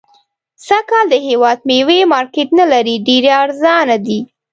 سږ 0.65 0.83
کال 0.89 1.05
د 1.11 1.15
هيواد 1.27 1.57
ميوي 1.67 1.99
مارکيټ 2.13 2.49
نلري 2.59 2.95
.ډيري 3.07 3.31
ارزانه 3.43 3.97
دي 4.05 4.19